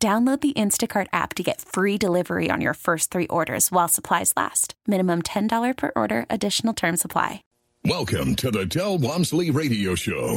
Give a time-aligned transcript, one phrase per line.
[0.00, 4.32] Download the Instacart app to get free delivery on your first three orders while supplies
[4.36, 4.74] last.
[4.86, 7.42] Minimum $10 per order, additional term supply.
[7.84, 10.36] Welcome to the Del Walmsley Radio Show.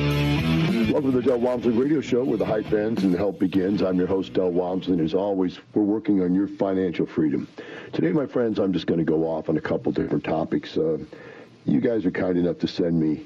[0.89, 3.83] Welcome to the Del Walmsley Radio Show where the hype ends and the help begins.
[3.83, 7.47] I'm your host, Del Walmsley, and as always, we're working on your financial freedom.
[7.93, 10.75] Today, my friends, I'm just going to go off on a couple different topics.
[10.77, 10.97] Uh,
[11.65, 13.23] you guys are kind enough to send me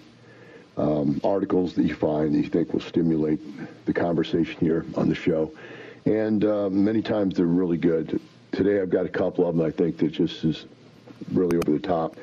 [0.76, 3.40] um, articles that you find that you think will stimulate
[3.86, 5.50] the conversation here on the show.
[6.06, 8.20] And uh, many times they're really good.
[8.52, 10.66] Today, I've got a couple of them I think that just is
[11.32, 12.18] really over the top.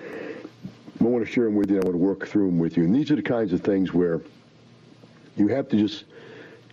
[1.01, 1.79] I want to share them with you.
[1.79, 2.85] I want to work through them with you.
[2.85, 4.21] And these are the kinds of things where
[5.37, 6.05] you have to just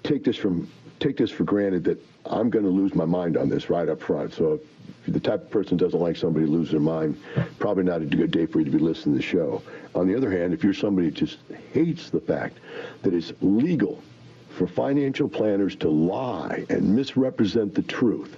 [0.03, 3.49] take this from take this for granted that I'm going to lose my mind on
[3.49, 4.33] this right up front.
[4.33, 4.59] So
[5.05, 7.19] if the type of person doesn't like somebody to lose their mind,
[7.57, 9.61] probably not a good day for you to be listening to the show.
[9.95, 11.37] On the other hand, if you're somebody that just
[11.73, 12.57] hates the fact
[13.01, 14.03] that it's legal
[14.49, 18.35] for financial planners to lie and misrepresent the truth,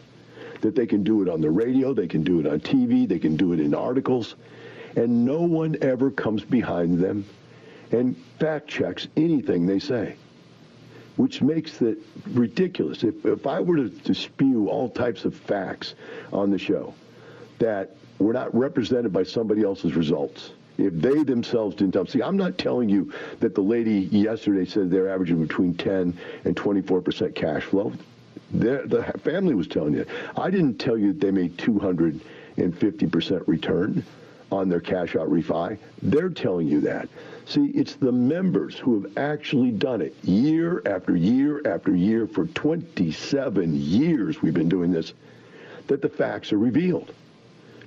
[0.61, 3.17] that they can do it on the radio, they can do it on TV, they
[3.17, 4.35] can do it in articles,
[4.95, 7.25] and no one ever comes behind them
[7.91, 10.15] and fact checks anything they say,
[11.17, 13.03] which makes it ridiculous.
[13.03, 15.95] If, if I were to, to spew all types of facts
[16.31, 16.93] on the show
[17.59, 22.05] that were not represented by somebody else's results, if they themselves didn't tell.
[22.07, 26.57] See, I'm not telling you that the lady yesterday said they're averaging between 10 and
[26.57, 27.93] 24 percent cash flow.
[28.51, 30.05] They're, the family was telling you.
[30.35, 34.03] I didn't tell you that they made 250 percent return
[34.51, 35.77] on their cash out refi.
[36.01, 37.07] They're telling you that.
[37.45, 42.45] See, it's the members who have actually done it year after year after year for
[42.47, 45.13] 27 years we've been doing this
[45.87, 47.13] that the facts are revealed.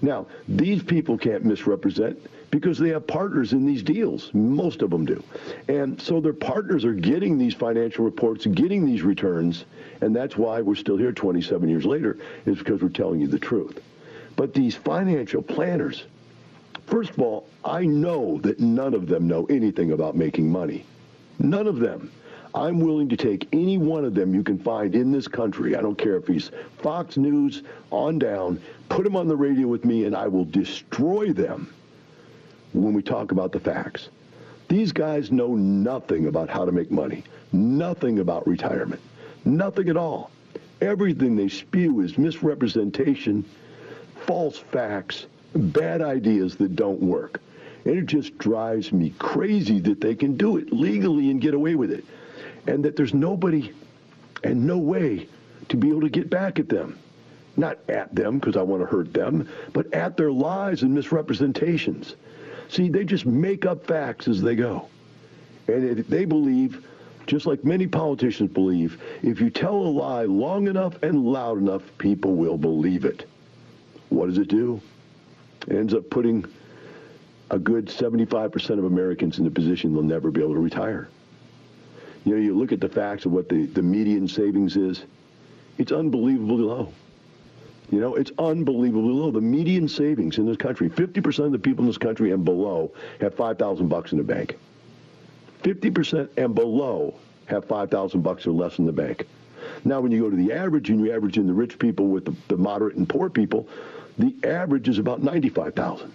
[0.03, 2.19] Now, these people can't misrepresent
[2.50, 4.31] because they have partners in these deals.
[4.34, 5.22] Most of them do.
[5.69, 9.65] And so their partners are getting these financial reports, getting these returns,
[10.03, 13.38] and that's why we're still here 27 years later, is because we're telling you the
[13.38, 13.81] truth.
[14.36, 16.04] But these financial planners,
[16.87, 20.84] First of all, I know that none of them know anything about making money.
[21.39, 22.11] None of them.
[22.55, 25.75] I'm willing to take any one of them you can find in this country.
[25.75, 29.84] I don't care if he's Fox News on down, put him on the radio with
[29.84, 31.75] me, and I will destroy them
[32.72, 34.09] when we talk about the facts.
[34.69, 39.01] These guys know nothing about how to make money, nothing about retirement,
[39.45, 40.31] nothing at all.
[40.81, 43.45] Everything they spew is misrepresentation,
[44.27, 47.41] false facts, bad ideas that don't work.
[47.84, 51.75] And it just drives me crazy that they can do it legally and get away
[51.75, 52.04] with it.
[52.66, 53.72] And that there's nobody
[54.42, 55.28] and no way
[55.69, 56.98] to be able to get back at them.
[57.56, 62.16] Not at them because I want to hurt them, but at their lies and misrepresentations.
[62.69, 64.88] See, they just make up facts as they go.
[65.69, 66.86] And they believe,
[67.26, 71.82] just like many politicians believe, if you tell a lie long enough and loud enough,
[71.98, 73.26] people will believe it.
[74.09, 74.81] What does it do?
[75.71, 76.45] Ends up putting
[77.51, 81.09] a good 75% of Americans in the position they'll never be able to retire.
[82.25, 85.05] You know, you look at the facts of what the, the median savings is,
[85.79, 86.93] it's unbelievably low.
[87.91, 89.31] You know, it's unbelievably low.
[89.31, 92.93] The median savings in this country, 50% of the people in this country and below
[93.21, 94.57] have 5,000 bucks in the bank.
[95.63, 97.15] 50% and below
[97.47, 99.27] have 5,000 bucks or less in the bank.
[99.84, 102.25] Now, when you go to the average and you average in the rich people with
[102.25, 103.69] the, the moderate and poor people,
[104.19, 106.13] the average is about 95000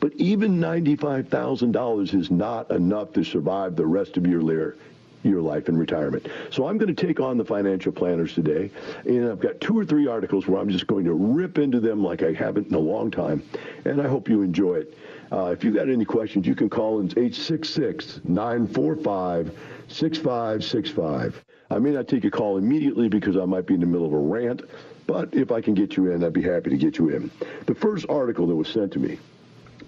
[0.00, 4.76] But even $95,000 is not enough to survive the rest of your year
[5.24, 6.26] your life in retirement.
[6.50, 8.70] So I'm going to take on the financial planners today,
[9.04, 12.02] and I've got two or three articles where I'm just going to rip into them
[12.02, 13.42] like I haven't in a long time,
[13.84, 14.98] and I hope you enjoy it.
[15.30, 19.58] Uh, if you've got any questions, you can call in 866 945
[19.88, 21.44] 6565.
[21.70, 24.12] I may not take a call immediately because I might be in the middle of
[24.12, 24.62] a rant,
[25.08, 27.30] but if I can get you in, I'd be happy to get you in.
[27.64, 29.18] The first article that was sent to me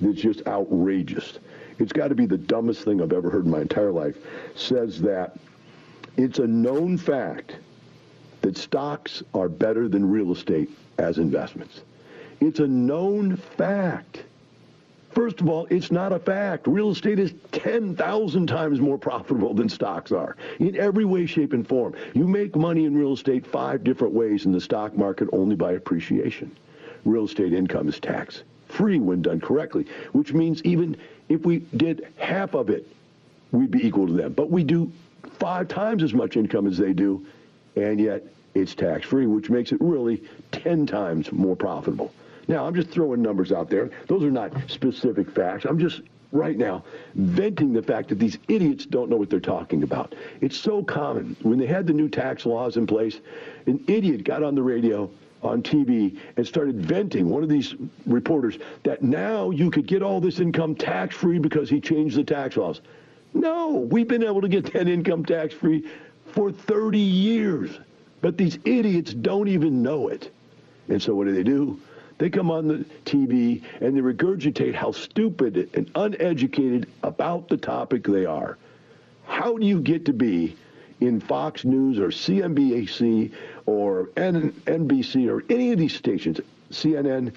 [0.00, 1.38] that's just outrageous.
[1.78, 4.16] It's got to be the dumbest thing I've ever heard in my entire life.
[4.56, 5.36] Says that
[6.16, 7.56] it's a known fact
[8.40, 11.82] that stocks are better than real estate as investments.
[12.40, 14.24] It's a known fact.
[15.10, 16.66] First of all, it's not a fact.
[16.68, 21.66] Real estate is 10,000 times more profitable than stocks are in every way, shape, and
[21.66, 21.94] form.
[22.14, 25.72] You make money in real estate five different ways in the stock market only by
[25.72, 26.56] appreciation.
[27.04, 30.96] Real estate income is tax free when done correctly, which means even
[31.28, 32.86] if we did half of it,
[33.50, 34.32] we'd be equal to them.
[34.32, 34.92] But we do
[35.38, 37.26] five times as much income as they do,
[37.74, 38.22] and yet
[38.54, 40.22] it's tax free, which makes it really
[40.52, 42.12] 10 times more profitable.
[42.50, 43.90] Now, I'm just throwing numbers out there.
[44.08, 45.66] Those are not specific facts.
[45.66, 46.00] I'm just
[46.32, 46.82] right now
[47.14, 50.16] venting the fact that these idiots don't know what they're talking about.
[50.40, 51.36] It's so common.
[51.42, 53.20] When they had the new tax laws in place,
[53.66, 55.08] an idiot got on the radio
[55.44, 60.20] on TV and started venting, one of these reporters, that now you could get all
[60.20, 62.80] this income tax free because he changed the tax laws.
[63.32, 65.88] No, we've been able to get that income tax free
[66.32, 67.78] for 30 years.
[68.20, 70.32] But these idiots don't even know it.
[70.88, 71.80] And so what do they do?
[72.20, 78.04] They come on the TV and they regurgitate how stupid and uneducated about the topic
[78.04, 78.58] they are.
[79.24, 80.54] How do you get to be
[81.00, 83.32] in Fox News or CNBC
[83.64, 86.40] or NBC or any of these stations,
[86.70, 87.32] CNN,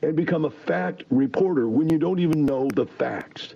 [0.00, 3.52] and become a fact reporter when you don't even know the facts?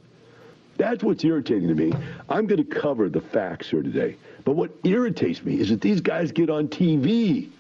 [0.76, 1.94] That's what's irritating to me.
[2.28, 4.16] I'm going to cover the facts here today.
[4.44, 7.52] But what irritates me is that these guys get on TV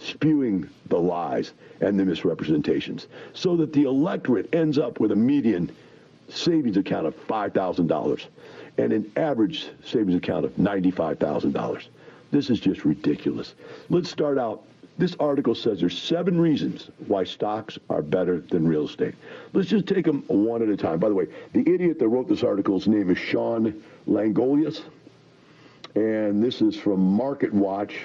[0.00, 5.70] spewing the lies and the misrepresentations so that the electorate ends up with a median
[6.28, 8.26] savings account of $5,000
[8.78, 11.86] and an average savings account of $95,000.
[12.30, 13.54] This is just ridiculous.
[13.88, 14.62] Let's start out.
[14.98, 19.14] This article says there's seven reasons why stocks are better than real estate.
[19.52, 20.98] Let's just take them one at a time.
[20.98, 24.82] By the way, the idiot that wrote this article's name is Sean Langolius,
[25.94, 27.96] and this is from Market Watch.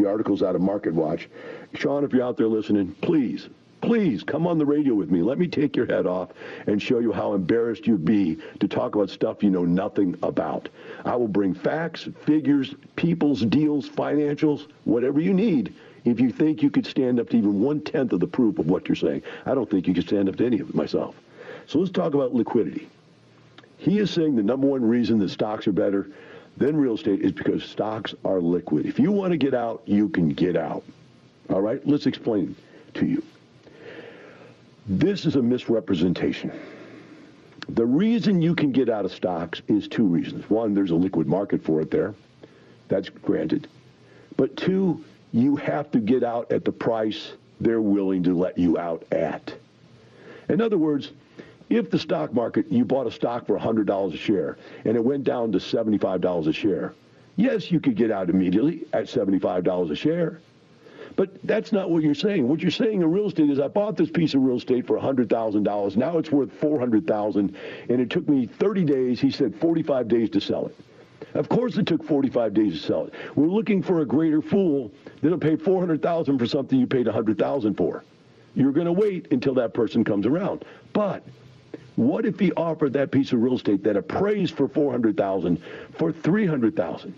[0.00, 1.28] The article's out of Market Watch.
[1.74, 3.50] Sean, if you're out there listening, please,
[3.82, 5.20] please come on the radio with me.
[5.20, 6.30] Let me take your head off
[6.66, 10.70] and show you how embarrassed you'd be to talk about stuff you know nothing about.
[11.04, 15.74] I will bring facts, figures, people's deals, financials, whatever you need.
[16.06, 18.70] If you think you could stand up to even one tenth of the proof of
[18.70, 21.14] what you're saying, I don't think you could stand up to any of it myself.
[21.66, 22.88] So let's talk about liquidity.
[23.76, 26.08] He is saying the number one reason that stocks are better
[26.56, 28.86] than real estate is because stocks are liquid.
[28.86, 30.84] If you want to get out, you can get out.
[31.48, 32.54] All right, let's explain
[32.94, 33.22] to you.
[34.86, 36.52] This is a misrepresentation.
[37.68, 40.48] The reason you can get out of stocks is two reasons.
[40.50, 42.14] One, there's a liquid market for it there.
[42.88, 43.68] That's granted.
[44.36, 48.78] But two, you have to get out at the price they're willing to let you
[48.78, 49.54] out at.
[50.48, 51.12] In other words,
[51.70, 55.24] if the stock market, you bought a stock for $100 a share and it went
[55.24, 56.92] down to $75 a share,
[57.36, 60.40] yes, you could get out immediately at $75 a share.
[61.16, 62.48] But that's not what you're saying.
[62.48, 64.98] What you're saying in real estate is I bought this piece of real estate for
[64.98, 65.96] $100,000.
[65.96, 67.56] Now it's worth 400,000,
[67.88, 70.76] and it took me 30 days, he said 45 days to sell it.
[71.34, 73.14] Of course it took 45 days to sell it.
[73.36, 74.90] We're looking for a greater fool
[75.20, 78.04] that'll pay 400,000 for something you paid 100,000 for.
[78.54, 80.64] You're going to wait until that person comes around.
[80.92, 81.22] But
[82.00, 85.62] what if he offered that piece of real estate that appraised for 400,000
[85.98, 87.14] for 300,000?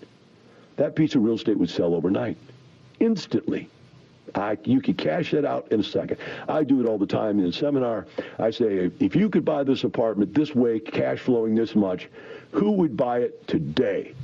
[0.77, 2.37] That piece of real estate would sell overnight,
[2.99, 3.69] instantly.
[4.35, 6.17] I, you could cash that out in a second.
[6.49, 8.07] I do it all the time in a seminar.
[8.41, 12.09] I say, if you could buy this apartment this way, cash flowing this much,
[12.51, 14.15] who would buy it today?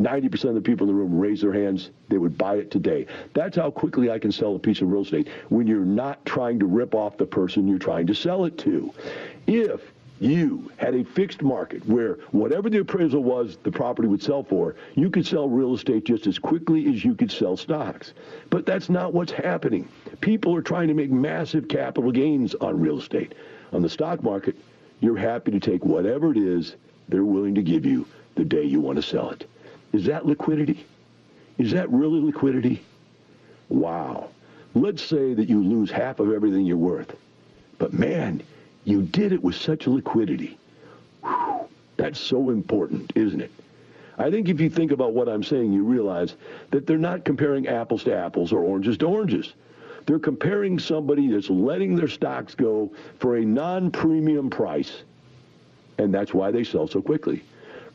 [0.00, 1.90] 90% of the people in the room raise their hands.
[2.08, 3.06] They would buy it today.
[3.32, 6.58] That's how quickly I can sell a piece of real estate when you're not trying
[6.60, 8.92] to rip off the person you're trying to sell it to.
[9.46, 9.80] If
[10.20, 14.74] you had a fixed market where whatever the appraisal was the property would sell for,
[14.94, 18.14] you could sell real estate just as quickly as you could sell stocks.
[18.50, 19.88] But that's not what's happening.
[20.20, 23.34] People are trying to make massive capital gains on real estate.
[23.72, 24.56] On the stock market,
[25.00, 26.76] you're happy to take whatever it is
[27.08, 29.46] they're willing to give you the day you want to sell it.
[29.94, 30.84] Is that liquidity?
[31.56, 32.82] Is that really liquidity?
[33.68, 34.30] Wow.
[34.74, 37.14] Let's say that you lose half of everything you're worth.
[37.78, 38.42] But man,
[38.82, 40.58] you did it with such liquidity.
[41.22, 43.52] Whew, that's so important, isn't it?
[44.18, 46.34] I think if you think about what I'm saying, you realize
[46.72, 49.52] that they're not comparing apples to apples or oranges to oranges.
[50.06, 55.04] They're comparing somebody that's letting their stocks go for a non-premium price,
[55.98, 57.44] and that's why they sell so quickly.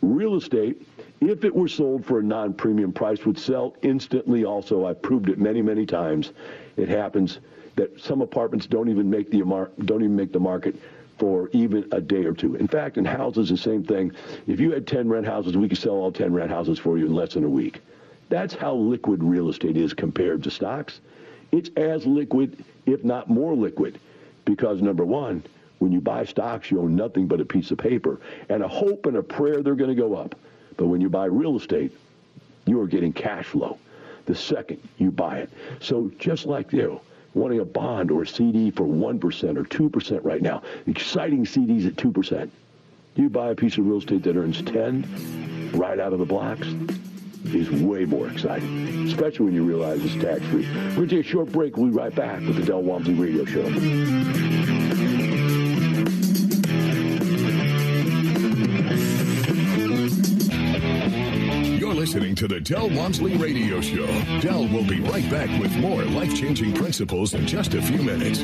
[0.01, 0.82] Real estate,
[1.22, 4.46] if it were sold for a non-premium price, would sell instantly.
[4.46, 6.32] Also, I've proved it many, many times.
[6.78, 7.40] It happens
[7.76, 9.40] that some apartments don't even make the
[9.86, 10.76] don't even make the market
[11.18, 12.56] for even a day or two.
[12.56, 14.14] In fact, in houses, the same thing.
[14.48, 17.06] If you had 10 rent houses, we could sell all 10 rent houses for you
[17.06, 17.82] in less than a week.
[18.30, 21.02] That's how liquid real estate is compared to stocks.
[21.52, 24.00] It's as liquid, if not more liquid,
[24.46, 25.44] because number one,
[25.80, 29.06] when you buy stocks, you own nothing but a piece of paper and a hope
[29.06, 30.36] and a prayer they're going to go up.
[30.79, 31.91] But when you buy real estate,
[32.65, 33.77] you are getting cash flow
[34.27, 35.50] the second you buy it.
[35.81, 37.01] So just like you,
[37.33, 41.95] wanting a bond or a CD for 1% or 2% right now, exciting CDs at
[41.95, 42.50] 2%.
[43.15, 46.67] You buy a piece of real estate that earns 10 right out of the blocks
[47.45, 50.65] is way more exciting, especially when you realize it's tax-free.
[50.65, 51.75] We're going to take a short break.
[51.75, 54.69] We'll be right back with the Del Walmsley Radio Show.
[62.20, 64.06] Listening to the Del Walmsley Radio Show.
[64.42, 68.42] Del will be right back with more life changing principles in just a few minutes.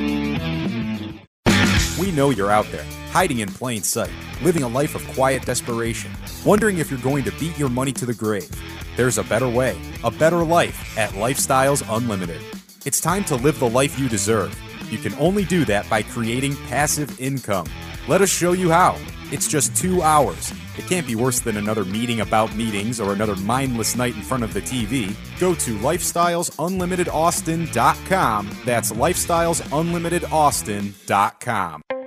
[2.00, 6.10] We know you're out there, hiding in plain sight, living a life of quiet desperation,
[6.46, 8.50] wondering if you're going to beat your money to the grave.
[8.96, 12.40] There's a better way, a better life at Lifestyles Unlimited.
[12.86, 14.58] It's time to live the life you deserve.
[14.90, 17.68] You can only do that by creating passive income.
[18.08, 18.98] Let us show you how.
[19.36, 20.54] It's just two hours.
[20.78, 24.46] It can't be worse than another meeting about meetings or another mindless night in front
[24.46, 25.14] of the TV.
[25.42, 28.50] Go to lifestylesunlimitedaustin.com.
[28.64, 31.82] That's lifestylesunlimitedaustin.com.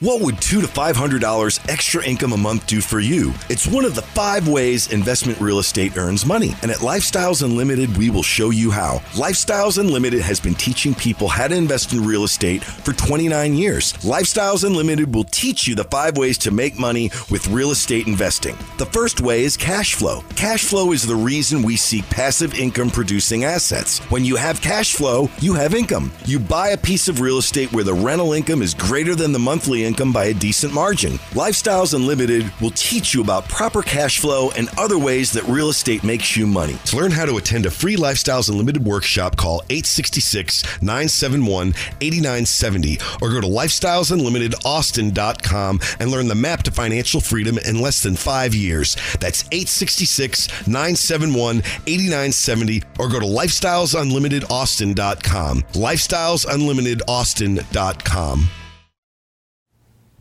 [0.00, 3.34] What would two to five hundred dollars extra income a month do for you?
[3.50, 6.54] It's one of the five ways investment real estate earns money.
[6.62, 8.98] And at Lifestyles Unlimited, we will show you how.
[9.14, 13.92] Lifestyles Unlimited has been teaching people how to invest in real estate for 29 years.
[13.94, 18.56] Lifestyles Unlimited will teach you the five ways to make money with real estate investing.
[18.76, 20.22] The first way is cash flow.
[20.36, 23.98] Cash flow is the reason we seek passive income producing assets.
[24.12, 26.12] When you have cash flow, you have income.
[26.24, 29.40] You buy a piece of real estate where the rental income is greater than the
[29.40, 31.14] monthly income by a decent margin.
[31.32, 36.04] Lifestyles Unlimited will teach you about proper cash flow and other ways that real estate
[36.04, 36.76] makes you money.
[36.86, 43.30] To learn how to attend a free Lifestyles Unlimited workshop, call 866 971 8970 or
[43.30, 48.96] go to lifestylesunlimitedaustin.com and learn the map to financial freedom in less than five years.
[49.18, 55.62] That's 866 971 8970 or go to lifestylesunlimitedaustin.com.
[55.62, 58.50] Lifestylesunlimitedaustin.com.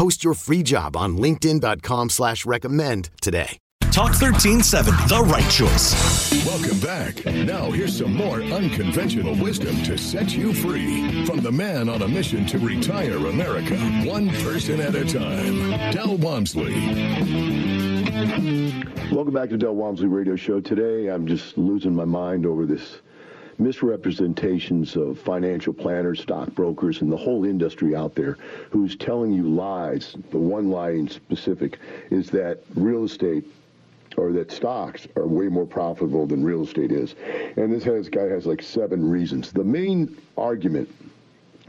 [0.00, 3.58] Post your free job on LinkedIn.com slash recommend today.
[3.92, 6.46] Talk 1370, the right choice.
[6.46, 7.26] Welcome back.
[7.26, 12.08] Now here's some more unconventional wisdom to set you free from the man on a
[12.08, 13.76] mission to retire America,
[14.08, 15.92] one person at a time.
[15.92, 16.72] Del Walmsley.
[19.12, 20.62] Welcome back to Del Walmsley Radio Show.
[20.62, 23.02] Today I'm just losing my mind over this
[23.60, 28.38] misrepresentations of financial planners, stockbrokers, and the whole industry out there
[28.70, 30.16] who's telling you lies.
[30.30, 31.78] The one lie in specific
[32.10, 33.44] is that real estate
[34.16, 37.14] or that stocks are way more profitable than real estate is.
[37.56, 39.52] And this has, guy has like seven reasons.
[39.52, 40.92] The main argument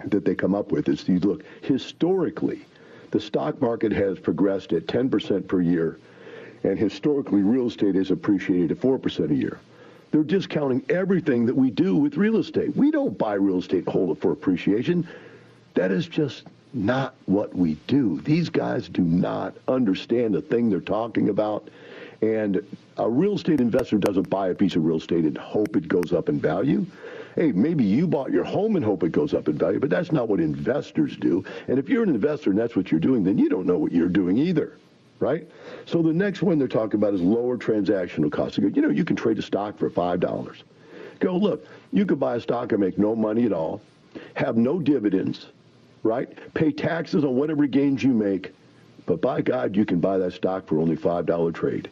[0.06, 2.66] that they come up with is you look historically,
[3.12, 6.00] the stock market has progressed at 10% per year,
[6.64, 9.60] and historically real estate has appreciated at 4% a year.
[10.12, 12.76] They're discounting everything that we do with real estate.
[12.76, 15.08] We don't buy real estate hold it for appreciation.
[15.74, 18.22] That is just not what we do.
[18.22, 21.70] These guys do not understand the thing they're talking about.
[22.22, 22.62] And
[22.98, 26.14] a real estate investor doesn't buy a piece of real estate and hope it goes
[26.14, 26.86] up in value.
[27.36, 30.12] Hey, maybe you bought your home and hope it goes up in value, but that's
[30.12, 31.44] not what investors do.
[31.68, 33.94] And if you're an investor and that's what you're doing, then you don't know what
[33.94, 34.78] you're doing either,
[35.22, 35.48] right?
[35.86, 38.58] So the next one they're talking about is lower transactional costs.
[38.58, 40.64] You know, you can trade a stock for $5.
[41.20, 43.82] Go, look, you could buy a stock and make no money at all,
[44.34, 45.46] have no dividends,
[46.04, 46.28] right?
[46.56, 48.52] Pay taxes on whatever gains you make,
[49.06, 51.90] but by God, you can buy that stock for only $5 trade.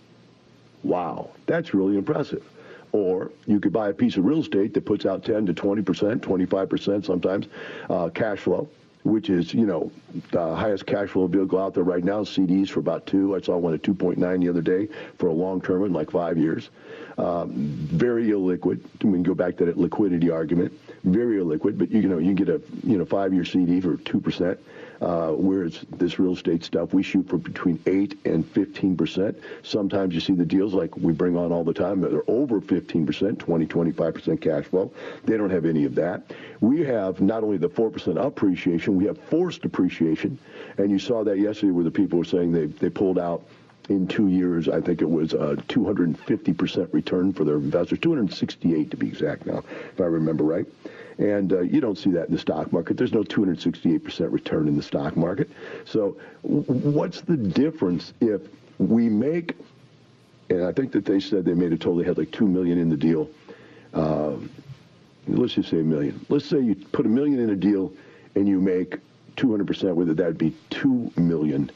[0.84, 2.44] Wow, that's really impressive.
[2.92, 5.84] Or you could buy a piece of real estate that puts out 10 to 20
[5.84, 7.48] percent, 25 percent sometimes
[7.90, 8.68] uh, cash flow,
[9.10, 9.92] which is you know
[10.32, 12.22] the highest cash flow vehicle out there right now.
[12.24, 13.36] CDs for about two.
[13.36, 14.88] I saw one at 2.9 the other day
[15.18, 16.70] for a long term in like five years.
[17.18, 18.82] Um, very illiquid.
[19.04, 20.74] We can go back to that liquidity argument.
[21.04, 23.98] Very illiquid, but you know you can get a you know five year CD for
[23.98, 24.60] two percent.
[25.02, 29.36] Uh, whereas this real estate stuff, we shoot for between 8 and 15%.
[29.64, 32.60] Sometimes you see the deals like we bring on all the time that are over
[32.60, 34.92] 15%, 20, 25% cash flow.
[35.24, 36.34] They don't have any of that.
[36.60, 40.38] We have not only the 4% appreciation, we have forced appreciation.
[40.78, 43.46] And you saw that yesterday where the people were saying they, they pulled out
[43.90, 48.98] in two years, I think it was a 250% return for their investors, 268 to
[48.98, 50.66] be exact now, if I remember right.
[51.18, 52.96] And uh, you don't see that in the stock market.
[52.96, 55.50] There's no 268% return in the stock market.
[55.86, 58.42] So what's the difference if
[58.78, 59.58] we make,
[60.50, 62.78] and I think that they said they made a total, they had like 2 million
[62.78, 63.30] in the deal.
[63.94, 64.36] Uh,
[65.28, 66.26] let's just say a million.
[66.30, 67.92] Let's say you put a million in a deal
[68.36, 69.00] and you make
[69.36, 70.18] 200% with it.
[70.18, 71.72] That'd be 2 million.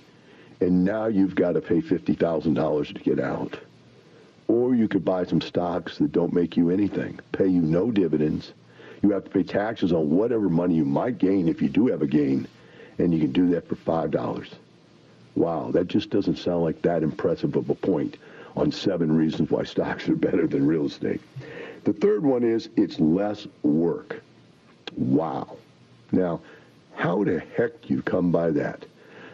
[0.62, 3.60] And now you've got to pay $50,000 to get out.
[4.48, 8.54] Or you could buy some stocks that don't make you anything, pay you no dividends,
[9.02, 12.02] you have to pay taxes on whatever money you might gain if you do have
[12.02, 12.48] a gain,
[12.98, 14.48] and you can do that for $5.
[15.36, 18.18] Wow, that just doesn't sound like that impressive of a point
[18.56, 21.22] on seven reasons why stocks are better than real estate.
[21.84, 24.22] The third one is it's less work.
[24.96, 25.58] Wow.
[26.12, 26.42] Now,
[26.96, 28.86] how the heck do you come by that?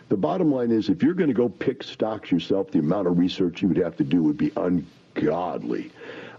[0.09, 3.17] The bottom line is if you're going to go pick stocks yourself, the amount of
[3.19, 5.91] research you would have to do would be ungodly.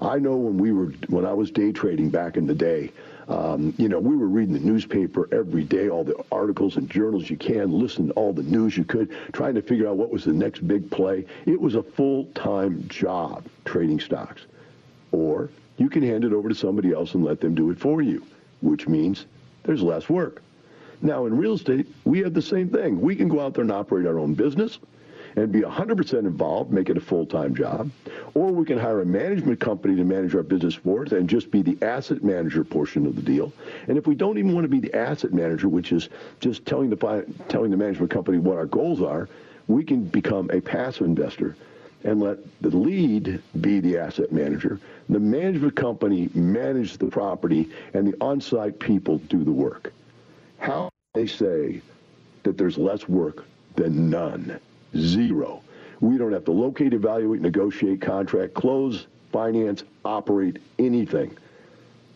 [0.02, 2.90] I know when we were when I was day trading back in the day,
[3.28, 7.30] um, you know, we were reading the newspaper every day, all the articles and journals
[7.30, 10.24] you can, listen to all the news you could, trying to figure out what was
[10.24, 11.24] the next big play.
[11.46, 14.42] It was a full-time job trading stocks.
[15.12, 18.02] Or you can hand it over to somebody else and let them do it for
[18.02, 18.26] you,
[18.62, 19.26] which means
[19.62, 20.42] there's less work.
[21.02, 23.00] Now, in real estate, we have the same thing.
[23.00, 24.78] We can go out there and operate our own business
[25.36, 27.90] and be 100% involved, make it a full-time job,
[28.34, 31.50] or we can hire a management company to manage our business for us and just
[31.50, 33.52] be the asset manager portion of the deal.
[33.88, 36.08] And if we don't even want to be the asset manager, which is
[36.40, 39.28] just telling the telling the management company what our goals are,
[39.68, 41.56] we can become a passive investor
[42.02, 44.80] and let the lead be the asset manager.
[45.08, 49.92] The management company manage the property, and the on-site people do the work.
[50.60, 51.80] How they say
[52.44, 53.44] that there's less work
[53.76, 54.60] than none.
[54.96, 55.62] Zero.
[56.00, 61.36] We don't have to locate, evaluate, negotiate, contract, close, finance, operate anything.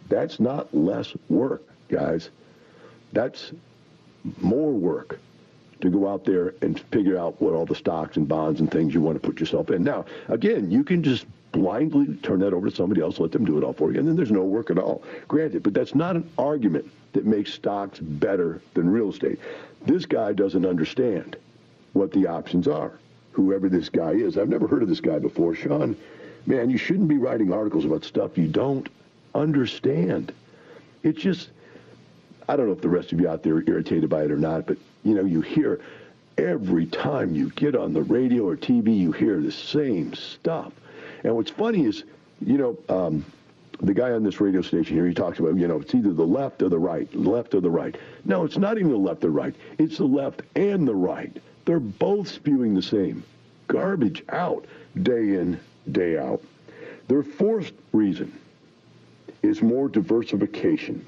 [0.09, 2.31] That's not less work, guys.
[3.13, 3.53] That's
[4.41, 5.19] more work
[5.81, 8.95] to go out there and figure out what all the stocks and bonds and things
[8.95, 9.83] you want to put yourself in.
[9.83, 13.59] Now, again, you can just blindly turn that over to somebody else, let them do
[13.59, 15.03] it all for you, and then there's no work at all.
[15.29, 19.38] Granted, but that's not an argument that makes stocks better than real estate.
[19.87, 21.37] This guy doesn't understand
[21.92, 22.92] what the options are.
[23.33, 25.55] Whoever this guy is, I've never heard of this guy before.
[25.55, 25.96] Sean,
[26.46, 28.88] man, you shouldn't be writing articles about stuff you don't
[29.35, 30.33] understand.
[31.03, 31.50] It's just,
[32.48, 34.37] I don't know if the rest of you out there are irritated by it or
[34.37, 35.81] not, but you know, you hear
[36.38, 40.72] every time you get on the radio or TV, you hear the same stuff.
[41.22, 42.05] And what's funny is,
[42.40, 43.24] you know, um,
[43.81, 46.27] the guy on this radio station here, he talks about, you know, it's either the
[46.27, 47.97] left or the right, left or the right.
[48.25, 49.55] No, it's not even the left or right.
[49.79, 51.37] It's the left and the right.
[51.65, 53.25] They're both spewing the same
[53.69, 54.67] garbage out
[55.03, 55.59] day in,
[55.91, 56.43] day out.
[57.09, 58.39] Their fourth reason
[59.43, 61.07] is more diversification.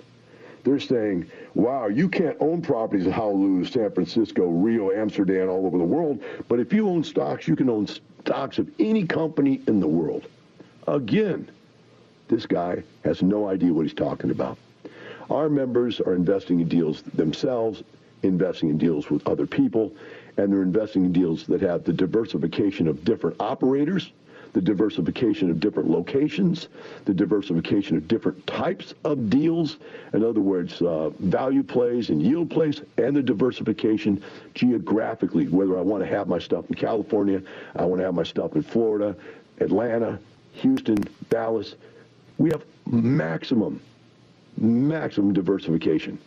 [0.64, 5.79] They're saying, wow, you can't own properties in Honolulu, San Francisco, Rio, Amsterdam, all over
[5.79, 9.79] the world, but if you own stocks, you can own stocks of any company in
[9.79, 10.26] the world.
[10.88, 11.48] Again,
[12.28, 14.58] this guy has no idea what he's talking about.
[15.30, 17.82] Our members are investing in deals themselves,
[18.22, 19.92] investing in deals with other people,
[20.36, 24.12] and they're investing in deals that have the diversification of different operators,
[24.52, 26.68] the diversification of different locations,
[27.04, 29.76] the diversification of different types of deals,
[30.14, 34.22] in other words, uh, value plays and yield plays, and the diversification
[34.54, 37.42] geographically, whether I want to have my stuff in California,
[37.74, 39.14] I want to have my stuff in Florida,
[39.60, 40.18] Atlanta,
[40.54, 41.74] Houston, Dallas.
[42.38, 43.81] We have maximum,
[44.59, 46.18] maximum diversification.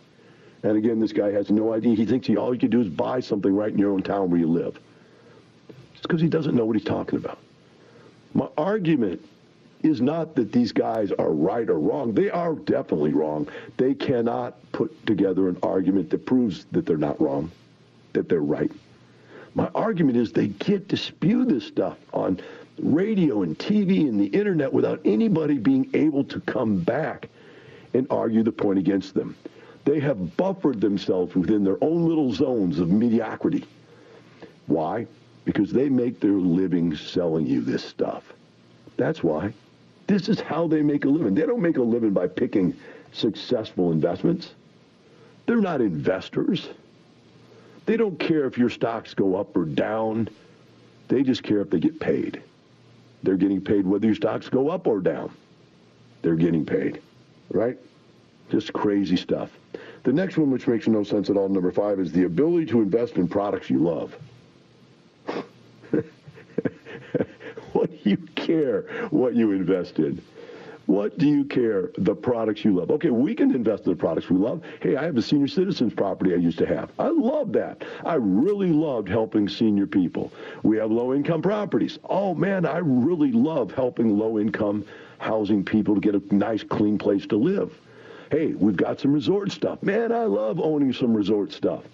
[0.62, 1.94] And again, this guy has no idea.
[1.94, 4.30] He thinks he, all you can do is buy something right in your own town
[4.30, 4.78] where you live.
[5.92, 7.38] It's because he doesn't know what he's talking about.
[8.34, 9.24] My argument
[9.82, 12.12] is not that these guys are right or wrong.
[12.12, 13.48] They are definitely wrong.
[13.76, 17.50] They cannot put together an argument that proves that they're not wrong,
[18.12, 18.70] that they're right.
[19.54, 22.40] My argument is they get to spew this stuff on
[22.82, 27.28] radio and TV and the internet without anybody being able to come back
[27.94, 29.36] and argue the point against them.
[29.84, 33.64] They have buffered themselves within their own little zones of mediocrity.
[34.66, 35.06] Why?
[35.44, 38.32] because they make their living selling you this stuff.
[38.96, 39.52] That's why.
[40.06, 41.34] This is how they make a living.
[41.34, 42.76] They don't make a living by picking
[43.12, 44.54] successful investments.
[45.46, 46.68] They're not investors.
[47.86, 50.28] They don't care if your stocks go up or down.
[51.08, 52.42] They just care if they get paid.
[53.22, 55.30] They're getting paid whether your stocks go up or down.
[56.22, 57.00] They're getting paid,
[57.50, 57.78] right?
[58.50, 59.50] Just crazy stuff.
[60.02, 62.80] The next one, which makes no sense at all, number five, is the ability to
[62.80, 64.16] invest in products you love.
[67.72, 70.22] what do you care what you invest in?
[70.90, 71.92] What do you care?
[71.98, 72.90] The products you love.
[72.90, 74.60] Okay, we can invest in the products we love.
[74.82, 76.90] Hey, I have a senior citizens property I used to have.
[76.98, 77.84] I love that.
[78.04, 80.32] I really loved helping senior people.
[80.64, 82.00] We have low income properties.
[82.02, 84.84] Oh man, I really love helping low income
[85.18, 87.72] housing people to get a nice, clean place to live.
[88.32, 89.84] Hey, we've got some resort stuff.
[89.84, 91.84] Man, I love owning some resort stuff.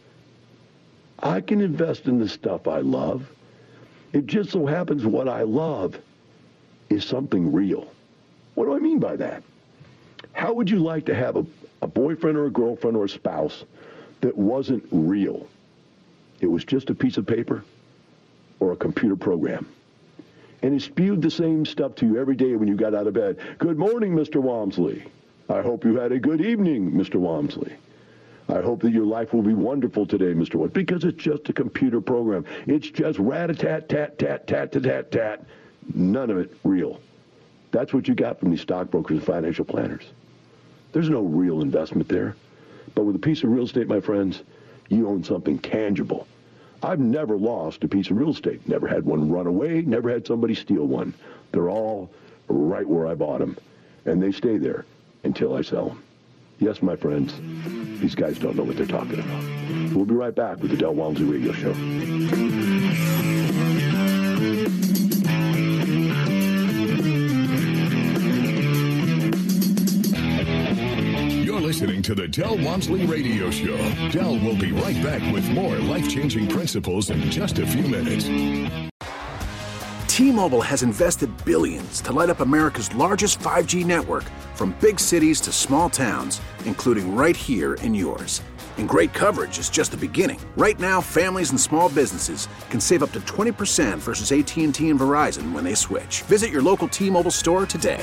[1.18, 3.28] I can invest in the stuff I love.
[4.14, 5.98] It just so happens what I love
[6.88, 7.90] is something real.
[8.56, 9.42] What do I mean by that?
[10.32, 11.46] How would you like to have a,
[11.82, 13.64] a boyfriend or a girlfriend or a spouse
[14.22, 15.46] that wasn't real?
[16.40, 17.62] It was just a piece of paper
[18.58, 19.68] or a computer program.
[20.62, 23.12] And it spewed the same stuff to you every day when you got out of
[23.12, 23.38] bed.
[23.58, 24.40] Good morning, Mr.
[24.40, 25.04] Walmsley.
[25.50, 27.16] I hope you had a good evening, Mr.
[27.16, 27.74] Walmsley.
[28.48, 30.54] I hope that your life will be wonderful today, Mr.
[30.54, 32.46] Wood, because it's just a computer program.
[32.66, 35.44] It's just rat-a-tat, tat, tat, tat, tat, tat, tat.
[35.92, 37.00] None of it real.
[37.76, 40.04] That's what you got from these stockbrokers and financial planners.
[40.92, 42.34] There's no real investment there.
[42.94, 44.42] But with a piece of real estate, my friends,
[44.88, 46.26] you own something tangible.
[46.82, 48.66] I've never lost a piece of real estate.
[48.66, 49.82] Never had one run away.
[49.82, 51.12] Never had somebody steal one.
[51.52, 52.10] They're all
[52.48, 53.58] right where I bought them.
[54.06, 54.86] And they stay there
[55.24, 56.02] until I sell them.
[56.58, 57.34] Yes, my friends,
[58.00, 59.94] these guys don't know what they're talking about.
[59.94, 61.74] We'll be right back with the Del Walmsley Radio Show.
[71.76, 73.76] Listening to the Del Walmsley Radio Show.
[74.08, 78.24] Del will be right back with more life-changing principles in just a few minutes.
[80.06, 85.52] T-Mobile has invested billions to light up America's largest 5G network from big cities to
[85.52, 88.40] small towns, including right here in yours.
[88.78, 90.40] And great coverage is just the beginning.
[90.56, 95.52] Right now, families and small businesses can save up to 20% versus AT&T and Verizon
[95.52, 96.22] when they switch.
[96.22, 98.02] Visit your local T-Mobile store today.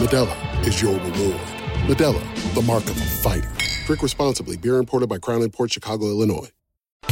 [0.00, 1.40] and Modelo is your reward.
[1.86, 3.50] Modelo, the mark of a fighter.
[3.86, 4.56] Drink responsibly.
[4.56, 6.48] Beer imported by Crown Imports Chicago, Illinois.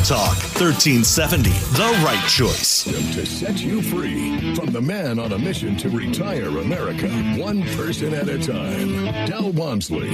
[0.04, 2.84] Talk 1370, the right choice.
[2.84, 8.14] To set you free from the man on a mission to retire America, one person
[8.14, 9.26] at a time.
[9.26, 10.08] Del Walmsley.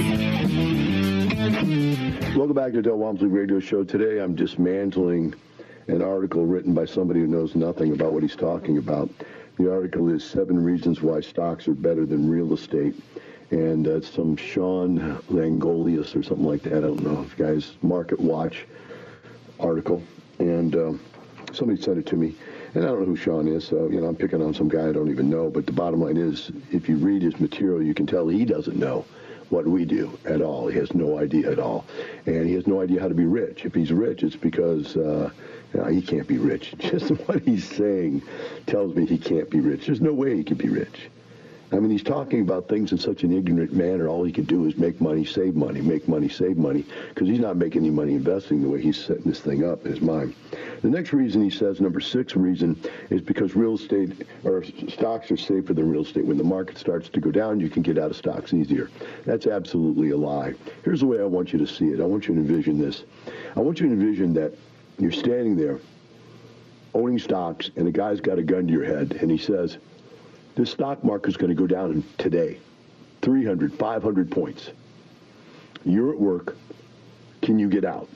[2.35, 3.83] Welcome back to the Del Walmsley Radio Show.
[3.83, 5.35] Today I'm dismantling
[5.87, 9.09] an article written by somebody who knows nothing about what he's talking about.
[9.57, 12.95] The article is Seven Reasons Why Stocks Are Better Than Real Estate.
[13.51, 16.73] And uh, some Sean Langolius or something like that.
[16.73, 17.21] I don't know.
[17.21, 18.65] If guys, Market Watch
[19.59, 20.01] article,
[20.39, 21.01] and um,
[21.53, 22.35] somebody sent it to me.
[22.73, 24.89] And I don't know who Sean is, so you know I'm picking on some guy
[24.89, 25.49] I don't even know.
[25.49, 28.77] But the bottom line is, if you read his material, you can tell he doesn't
[28.77, 29.05] know
[29.49, 30.67] what we do at all.
[30.67, 31.85] He has no idea at all.
[32.25, 33.63] And he has no idea how to be rich.
[33.63, 35.29] If he's rich, it's because uh,
[35.75, 36.73] you he can't be rich.
[36.79, 38.23] Just what he's saying
[38.67, 39.85] tells me he can't be rich.
[39.85, 41.09] There's no way he can be rich.
[41.71, 44.07] I mean, he's talking about things in such an ignorant manner.
[44.07, 47.39] All he can do is make money, save money, make money, save money, because he's
[47.39, 50.35] not making any money investing the way he's setting this thing up in his mind.
[50.83, 55.37] The next reason he says, number six reason, is because real estate or stocks are
[55.37, 56.25] safer than real estate.
[56.25, 58.91] When the market starts to go down, you can get out of stocks easier.
[59.25, 60.53] That's absolutely a lie.
[60.83, 61.99] Here's the way I want you to see it.
[61.99, 63.03] I want you to envision this.
[63.55, 64.53] I want you to envision that
[64.97, 65.79] you're standing there
[66.93, 69.77] owning stocks, and a guy's got a gun to your head, and he says,
[70.55, 72.57] this stock market is going to go down today
[73.21, 74.69] 300, 500 points.
[75.83, 76.55] You're at work.
[77.41, 78.07] Can you get out?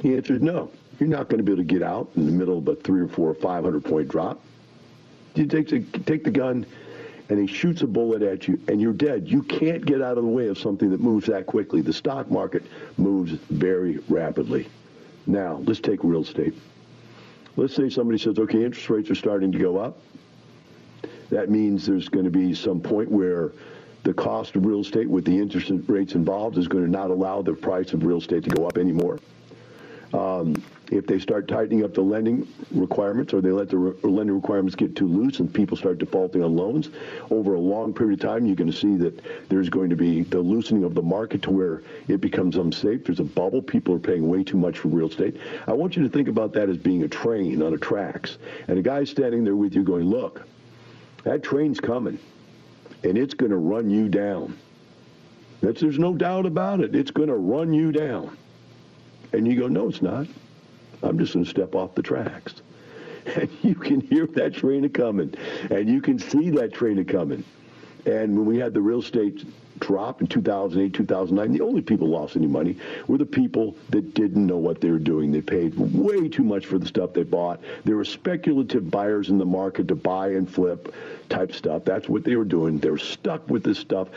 [0.00, 0.70] The answer is no.
[1.00, 3.00] You're not going to be able to get out in the middle of a three
[3.00, 4.40] or four or 500 point drop.
[5.34, 6.64] You take the, take the gun
[7.28, 9.28] and he shoots a bullet at you and you're dead.
[9.28, 11.80] You can't get out of the way of something that moves that quickly.
[11.80, 12.62] The stock market
[12.96, 14.68] moves very rapidly.
[15.26, 16.54] Now, let's take real estate.
[17.56, 19.98] Let's say somebody says, okay, interest rates are starting to go up.
[21.30, 23.52] That means there's going to be some point where
[24.04, 27.42] the cost of real estate with the interest rates involved is going to not allow
[27.42, 29.18] the price of real estate to go up anymore.
[30.14, 34.36] Um, if they start tightening up the lending requirements or they let the re- lending
[34.36, 36.90] requirements get too loose and people start defaulting on loans
[37.30, 40.22] over a long period of time, you're going to see that there's going to be
[40.22, 43.04] the loosening of the market to where it becomes unsafe.
[43.04, 43.62] There's a bubble.
[43.62, 45.36] People are paying way too much for real estate.
[45.66, 48.38] I want you to think about that as being a train on a tracks.
[48.68, 50.46] And a guy standing there with you going, look,
[51.24, 52.18] that train's coming,
[53.02, 54.56] and it's going to run you down.
[55.60, 56.94] That's, there's no doubt about it.
[56.94, 58.36] It's going to run you down.
[59.32, 60.26] And you go, no, it's not.
[61.02, 62.54] I'm just going to step off the tracks.
[63.34, 65.34] And you can hear that train a coming,
[65.68, 67.42] and you can see that train a coming.
[68.06, 69.44] And when we had the real estate
[69.80, 72.76] drop in 2008, 2009, the only people lost any money
[73.08, 75.32] were the people that didn't know what they were doing.
[75.32, 77.60] They paid way too much for the stuff they bought.
[77.84, 80.94] There were speculative buyers in the market to buy and flip
[81.28, 81.84] type stuff.
[81.84, 82.78] That's what they were doing.
[82.78, 84.08] They were stuck with this stuff.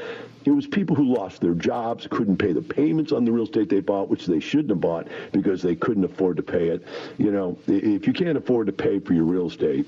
[0.46, 3.70] It was people who lost their jobs, couldn't pay the payments on the real estate
[3.70, 6.86] they bought, which they shouldn't have bought because they couldn't afford to pay it.
[7.18, 9.86] You know, if you can't afford to pay for your real estate,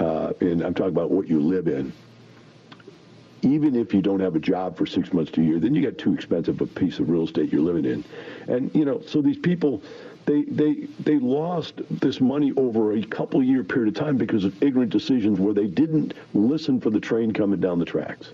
[0.00, 1.92] uh, and I'm talking about what you live in,
[3.54, 5.82] even if you don't have a job for six months to a year, then you
[5.82, 8.04] got too expensive a piece of real estate you're living in.
[8.48, 9.80] And, you know, so these people,
[10.26, 14.60] they, they, they lost this money over a couple year period of time because of
[14.60, 18.30] ignorant decisions where they didn't listen for the train coming down the tracks.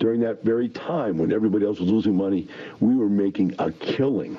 [0.00, 2.48] During that very time when everybody else was losing money,
[2.80, 4.36] we were making a killing.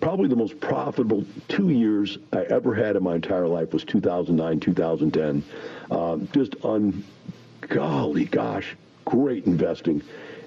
[0.00, 4.60] Probably the most profitable two years I ever had in my entire life was 2009,
[4.60, 5.42] 2010.
[5.90, 7.02] Um, just on,
[7.68, 8.76] golly gosh,
[9.08, 10.02] great investing.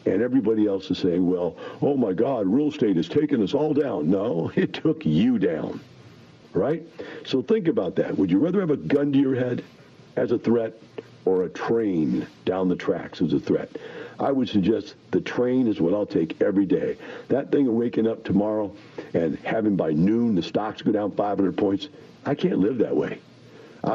[0.06, 3.74] And everybody else is saying, well, oh my God, real estate has taken us all
[3.74, 4.10] down.
[4.10, 5.80] No, it took you down,
[6.54, 6.84] right?
[7.26, 8.18] So think about that.
[8.18, 9.64] Would you rather have a gun to your head
[10.16, 10.74] as a threat
[11.26, 13.70] or a train down the tracks as a threat?
[14.20, 16.98] I would suggest the train is what I'll take every day.
[17.28, 18.72] That thing of waking up tomorrow
[19.16, 21.90] and having by noon the stocks go down 500 points,
[22.26, 23.20] I can't live that way.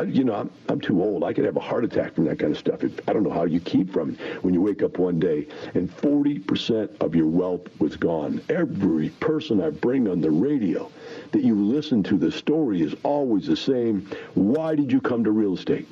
[0.08, 1.22] You know, I'm, I'm too old.
[1.22, 2.80] I could have a heart attack from that kind of stuff.
[3.06, 5.88] I don't know how you keep from it when you wake up one day and
[5.98, 8.42] 40% of your wealth was gone.
[8.48, 10.90] Every person I bring on the radio
[11.30, 14.08] that you listen to, the story is always the same.
[14.34, 15.88] Why did you come to real estate?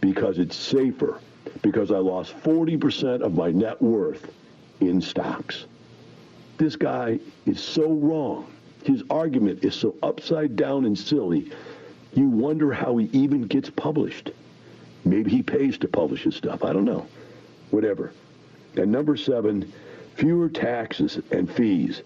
[0.00, 1.20] Because it's safer.
[1.62, 4.32] Because I lost 40% of my net worth
[4.80, 5.64] in stocks.
[6.58, 8.46] This guy is so wrong.
[8.84, 11.52] His argument is so upside down and silly
[12.14, 14.30] you wonder how he even gets published.
[15.04, 16.64] Maybe he pays to publish his stuff.
[16.64, 17.06] I don't know.
[17.70, 18.12] Whatever.
[18.76, 19.72] And number seven,
[20.14, 22.02] fewer taxes and fees.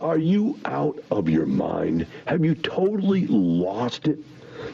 [0.00, 2.06] Are you out of your mind?
[2.26, 4.18] Have you totally lost it?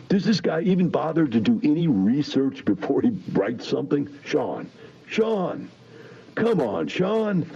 [0.09, 4.09] Does this guy even bother to do any research before he writes something?
[4.25, 4.71] Sean,
[5.07, 5.69] Sean,
[6.35, 7.47] come on, Sean.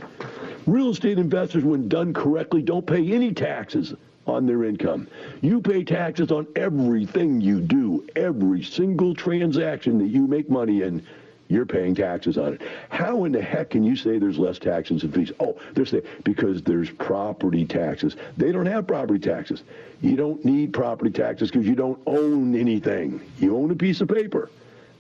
[0.66, 3.94] Real estate investors, when done correctly, don't pay any taxes
[4.28, 5.08] on their income.
[5.40, 11.04] You pay taxes on everything you do, every single transaction that you make money in.
[11.48, 12.62] You're paying taxes on it.
[12.90, 15.32] How in the heck can you say there's less taxes and fees?
[15.40, 18.16] Oh, they're saying because there's property taxes.
[18.36, 19.62] They don't have property taxes.
[20.02, 23.22] You don't need property taxes because you don't own anything.
[23.38, 24.50] You own a piece of paper.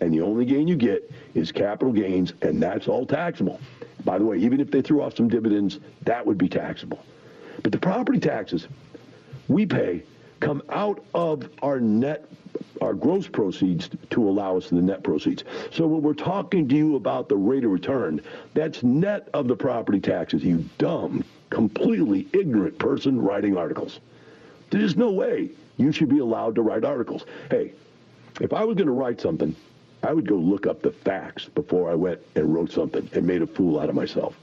[0.00, 3.60] And the only gain you get is capital gains, and that's all taxable.
[4.04, 7.04] By the way, even if they threw off some dividends, that would be taxable.
[7.62, 8.68] But the property taxes,
[9.48, 10.02] we pay
[10.40, 12.24] come out of our net
[12.80, 15.42] our gross proceeds to allow us the net proceeds.
[15.72, 18.20] So when we're talking to you about the rate of return,
[18.54, 23.98] that's net of the property taxes, you dumb, completely ignorant person writing articles.
[24.70, 27.24] There's no way you should be allowed to write articles.
[27.50, 27.72] Hey,
[28.40, 29.54] if I was going to write something,
[30.02, 33.42] I would go look up the facts before I went and wrote something and made
[33.42, 34.36] a fool out of myself.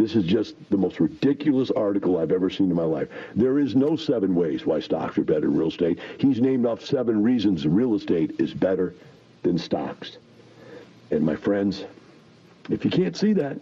[0.00, 3.08] This is just the most ridiculous article I've ever seen in my life.
[3.36, 5.98] There is no seven ways why stocks are better than real estate.
[6.16, 8.94] He's named off seven reasons real estate is better
[9.42, 10.16] than stocks.
[11.10, 11.84] And my friends,
[12.70, 13.60] if you can't see that,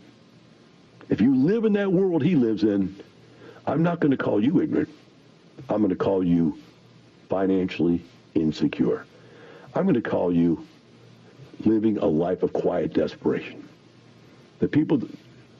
[1.08, 2.94] if you live in that world he lives in,
[3.66, 4.90] I'm not going to call you ignorant.
[5.68, 6.56] I'm going to call you
[7.28, 8.00] financially
[8.36, 9.06] insecure.
[9.74, 10.64] I'm going to call you
[11.64, 13.68] living a life of quiet desperation.
[14.60, 15.00] The people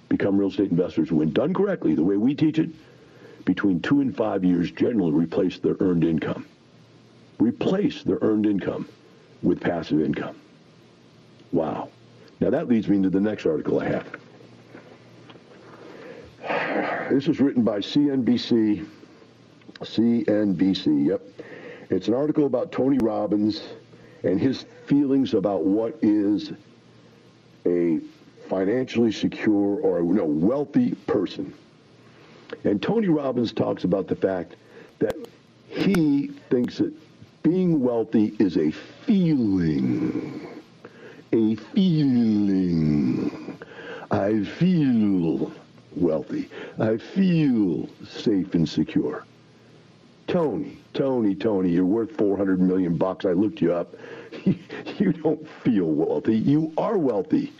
[0.09, 2.71] become real estate investors when done correctly, the way we teach it,
[3.44, 6.47] between two and five years generally replace their earned income.
[7.38, 8.88] Replace their earned income
[9.42, 10.37] with passive income.
[11.53, 11.88] Wow.
[12.40, 14.07] Now that leads me into the next article I have.
[17.11, 18.87] This was written by CNBC.
[19.81, 21.23] CNBC, yep.
[21.90, 23.62] It's an article about Tony Robbins
[24.25, 26.53] and his feelings about what is
[27.64, 28.01] a
[28.48, 31.52] financially secure or no wealthy person.
[32.64, 34.56] And Tony Robbins talks about the fact
[34.98, 35.14] that
[35.68, 36.92] he thinks that
[37.42, 40.62] being wealthy is a feeling.
[41.32, 43.58] A feeling.
[44.11, 45.52] I feel
[45.94, 46.48] wealthy.
[46.78, 49.24] I feel safe and secure.
[50.26, 53.24] Tony, Tony, Tony, you're worth 400 million bucks.
[53.24, 53.94] I looked you up.
[54.44, 56.37] you don't feel wealthy.
[56.37, 57.52] You are wealthy.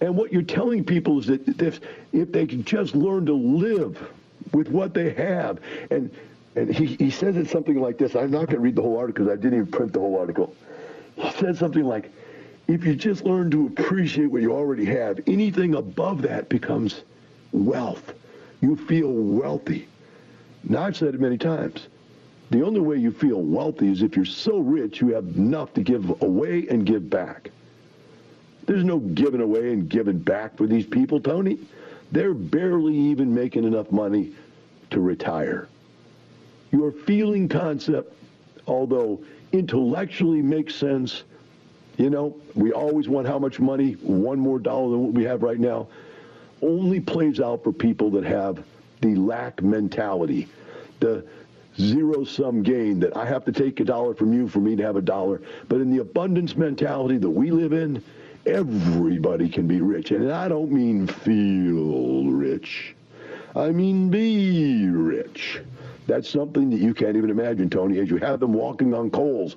[0.00, 1.80] And what you're telling people is that if,
[2.12, 4.10] if they can just learn to live
[4.52, 5.58] with what they have,
[5.90, 6.10] and
[6.56, 8.16] and he, he says it something like this.
[8.16, 10.18] I'm not going to read the whole article because I didn't even print the whole
[10.18, 10.54] article.
[11.16, 12.10] He said something like,
[12.66, 17.02] if you just learn to appreciate what you already have, anything above that becomes
[17.52, 18.14] wealth.
[18.62, 19.86] You feel wealthy.
[20.64, 21.88] Now, I've said it many times.
[22.50, 25.82] The only way you feel wealthy is if you're so rich you have enough to
[25.82, 27.50] give away and give back.
[28.66, 31.58] There's no giving away and giving back for these people, Tony.
[32.12, 34.32] They're barely even making enough money
[34.90, 35.68] to retire.
[36.72, 38.14] Your feeling concept,
[38.66, 41.22] although intellectually makes sense,
[41.96, 45.42] you know, we always want how much money, one more dollar than what we have
[45.42, 45.88] right now,
[46.62, 48.62] only plays out for people that have
[49.00, 50.48] the lack mentality,
[51.00, 51.24] the
[51.78, 54.82] zero sum gain that I have to take a dollar from you for me to
[54.82, 55.40] have a dollar.
[55.68, 58.02] But in the abundance mentality that we live in,
[58.46, 60.10] everybody can be rich.
[60.10, 62.94] And I don't mean feel rich.
[63.54, 65.60] I mean be rich.
[66.06, 69.56] That's something that you can't even imagine, Tony, as you have them walking on coals.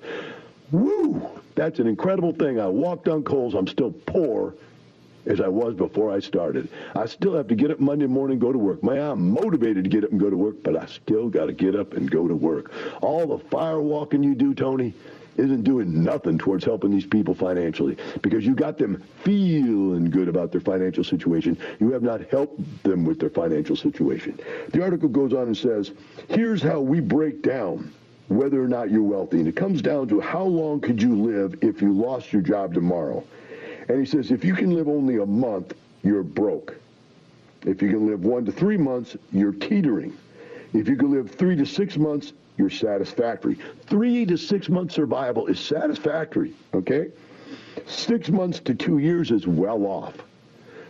[0.72, 1.22] Woo!
[1.56, 2.60] That's an incredible thing.
[2.60, 3.54] I walked on coals.
[3.54, 4.56] I'm still poor
[5.26, 6.70] as I was before I started.
[6.96, 8.84] I still have to get up Monday morning, go to work.
[8.84, 11.54] Man, I'm motivated to get up and go to work, but I still got to
[11.54, 12.72] get up and go to work.
[13.02, 14.94] All the fire walking you do, Tony,
[15.40, 20.52] isn't doing nothing towards helping these people financially because you got them feeling good about
[20.52, 21.58] their financial situation.
[21.80, 24.40] You have not helped them with their financial situation.
[24.72, 25.92] The article goes on and says,
[26.28, 27.94] here's how we break down
[28.28, 29.40] whether or not you're wealthy.
[29.40, 32.74] And it comes down to how long could you live if you lost your job
[32.74, 33.24] tomorrow?
[33.88, 35.74] And he says, if you can live only a month,
[36.04, 36.76] you're broke.
[37.66, 40.16] If you can live one to three months, you're teetering.
[40.74, 43.58] If you can live three to six months, you're satisfactory.
[43.88, 47.08] Three to six months survival is satisfactory, okay?
[47.88, 50.14] Six months to two years is well off.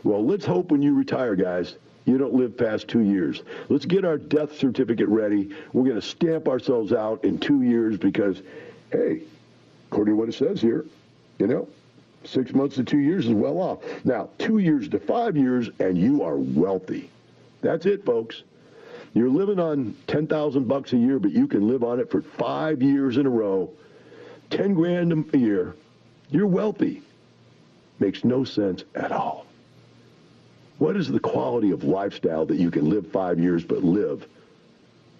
[0.03, 3.43] Well, let's hope when you retire, guys, you don't live past two years.
[3.69, 5.55] Let's get our death certificate ready.
[5.71, 8.41] We're going to stamp ourselves out in two years because,
[8.91, 9.21] hey,
[9.91, 10.85] according to what it says here,
[11.37, 11.67] you know,
[12.23, 13.79] six months to two years is well off.
[14.03, 17.11] Now, two years to five years, and you are wealthy.
[17.61, 18.41] That's it, folks.
[19.13, 22.81] You're living on 10,000 bucks a year, but you can live on it for five
[22.81, 23.71] years in a row,
[24.51, 25.75] 10 grand a year.
[26.29, 27.01] You're wealthy.
[27.99, 29.45] Makes no sense at all.
[30.77, 34.25] What is the quality of lifestyle that you can live five years but live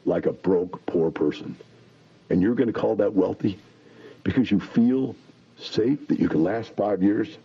[0.06, 1.56] like a broke, poor person?
[2.30, 3.60] And you're going to call that wealthy
[4.24, 5.16] because you feel
[5.58, 7.38] safe that you can last five years?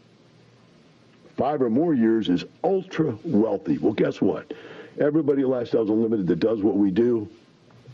[1.36, 3.78] Five or more years is ultra wealthy.
[3.78, 4.52] Well, guess what?
[5.00, 7.28] Everybody at Lifestyles Unlimited that does what we do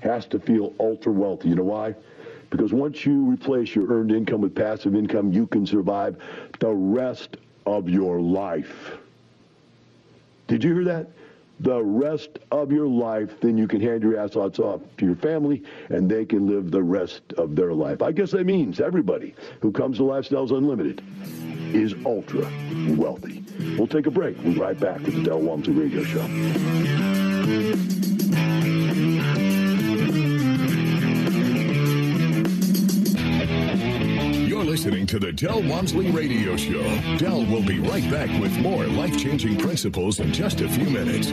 [0.00, 1.48] has to feel ultra wealthy.
[1.48, 1.94] You know why?
[2.50, 6.16] Because once you replace your earned income with passive income, you can survive
[6.58, 7.36] the rest
[7.66, 8.92] of your life.
[10.46, 11.10] Did you hear that?
[11.60, 15.62] the rest of your life, then you can hand your assets off to your family
[15.90, 18.02] and they can live the rest of their life.
[18.02, 21.02] I guess that means everybody who comes to Lifestyles Unlimited
[21.74, 22.50] is ultra
[22.96, 23.39] wealthy.
[23.76, 24.36] We'll take a break.
[24.42, 26.26] We'll be right back with the Del Walmsley Radio Show.
[34.46, 36.82] You're listening to the Del Walmsley Radio Show.
[37.16, 41.32] Del will be right back with more life changing principles in just a few minutes.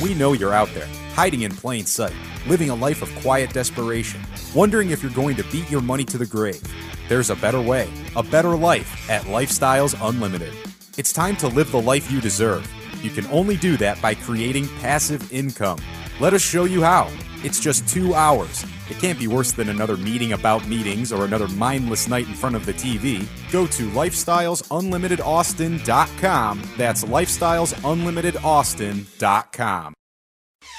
[0.00, 2.14] We know you're out there, hiding in plain sight,
[2.46, 4.20] living a life of quiet desperation,
[4.54, 6.62] wondering if you're going to beat your money to the grave.
[7.08, 10.54] There's a better way, a better life at Lifestyles Unlimited.
[10.96, 12.64] It's time to live the life you deserve.
[13.02, 15.80] You can only do that by creating passive income.
[16.20, 17.10] Let us show you how.
[17.42, 18.64] It's just two hours.
[18.90, 22.56] It can't be worse than another meeting about meetings or another mindless night in front
[22.56, 23.26] of the TV.
[23.52, 26.62] Go to lifestylesunlimitedAustin.com.
[26.76, 29.94] That's lifestylesunlimitedAustin.com.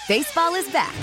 [0.07, 0.93] Baseball is back,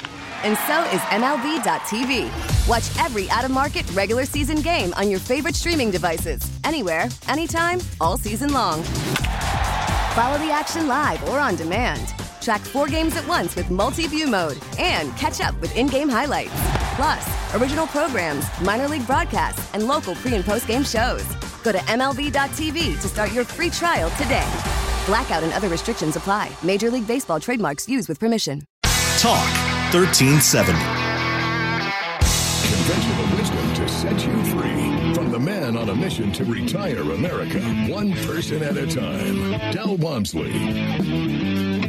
[0.44, 2.28] and so is MLB.tv.
[2.68, 7.78] Watch every out of market regular season game on your favorite streaming devices, anywhere, anytime,
[8.00, 8.82] all season long.
[10.16, 12.12] Follow the action live or on demand.
[12.46, 16.08] Track four games at once with multi view mode and catch up with in game
[16.08, 16.52] highlights.
[16.94, 21.24] Plus, original programs, minor league broadcasts, and local pre and post game shows.
[21.64, 24.48] Go to MLB.tv to start your free trial today.
[25.06, 26.48] Blackout and other restrictions apply.
[26.62, 28.62] Major League Baseball trademarks used with permission.
[29.18, 29.44] Talk
[29.92, 30.78] 1370.
[32.68, 35.14] Conventional wisdom to set you free.
[35.14, 37.58] From the man on a mission to retire America,
[37.90, 39.72] one person at a time.
[39.72, 41.45] Del Walmsley.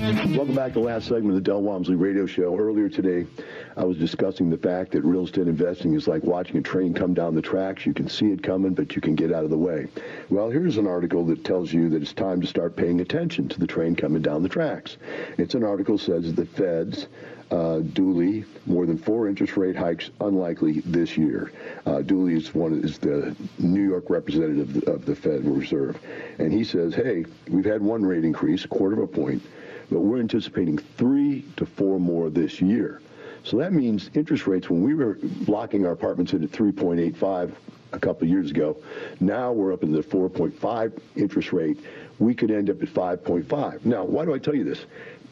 [0.08, 2.58] Welcome back to the last segment of the Del Walmsley Radio Show.
[2.58, 3.28] Earlier today,
[3.76, 7.14] I was discussing the fact that real estate investing is like watching a train come
[7.14, 7.86] down the tracks.
[7.86, 9.88] You can see it coming, but you can get out of the way.
[10.30, 13.60] Well, here's an article that tells you that it's time to start paying attention to
[13.60, 14.96] the train coming down the tracks.
[15.38, 17.08] It's an article that says the Feds
[17.52, 21.52] uh, Dudley, more than four interest rate hikes unlikely this year.
[21.86, 25.98] Uh, Dudley is one is the New York representative of the, of the Federal Reserve,
[26.40, 29.42] and he says, "Hey, we've had one rate increase, a quarter of a point,
[29.90, 33.02] but we're anticipating three to four more this year."
[33.48, 35.18] So that means interest rates, when we were
[35.48, 37.54] locking our apartments in at 3.85
[37.94, 38.76] a couple of years ago,
[39.22, 41.80] now we're up in the 4.5 interest rate.
[42.20, 43.86] We could end up at 5.5.
[43.86, 44.86] Now, why do I tell you this?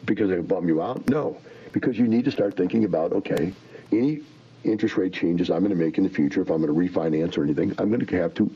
[0.05, 1.05] Because I bum you out?
[1.09, 1.37] No,
[1.75, 3.51] because you need to start thinking about, okay,
[3.91, 4.21] any
[4.63, 7.37] interest rate changes I'm going to make in the future, if I'm going to refinance
[7.37, 8.49] or anything, I'm going to have to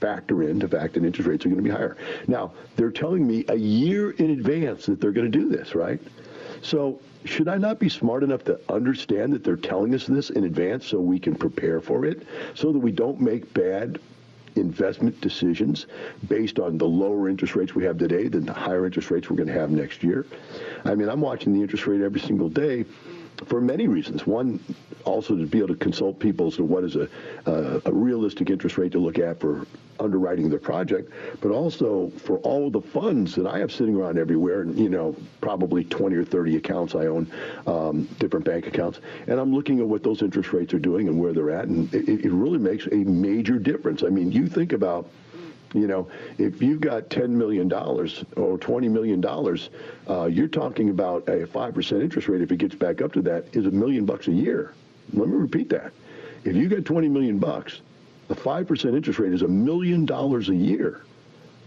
[0.00, 1.98] factor in the fact that interest rates are going to be higher.
[2.26, 6.00] Now, they're telling me a year in advance that they're going to do this, right?
[6.62, 10.44] So should I not be smart enough to understand that they're telling us this in
[10.44, 14.00] advance so we can prepare for it, so that we don't make bad
[14.60, 15.86] investment decisions
[16.28, 19.36] based on the lower interest rates we have today than the higher interest rates we're
[19.36, 20.26] going to have next year?
[20.84, 22.84] I mean, I'm watching the interest rate every single day
[23.46, 24.26] for many reasons.
[24.26, 24.60] One,
[25.04, 27.08] also to be able to consult people as to what is a,
[27.46, 29.66] uh, a realistic interest rate to look at for
[30.00, 34.62] underwriting their project, but also for all the funds that I have sitting around everywhere,
[34.62, 37.30] and you know, probably 20 or 30 accounts I own,
[37.66, 41.18] um, different bank accounts, and I'm looking at what those interest rates are doing and
[41.18, 44.02] where they're at, and it, it really makes a major difference.
[44.02, 45.08] I mean, you think about
[45.74, 46.08] you know,
[46.38, 49.24] if you've got $10 million or $20 million,
[50.08, 53.44] uh, you're talking about a 5% interest rate, if it gets back up to that,
[53.52, 54.74] is a million bucks a year.
[55.12, 55.92] Let me repeat that.
[56.44, 57.80] If you got 20 million bucks,
[58.28, 61.02] the 5% interest rate is a million dollars a year.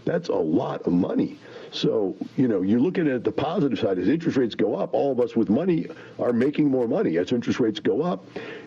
[0.04, 1.38] That's a lot of money.
[1.70, 3.98] So, you know, you're looking at the positive side.
[3.98, 5.86] As interest rates go up, all of us with money
[6.18, 7.18] are making more money.
[7.18, 8.24] As interest rates go up,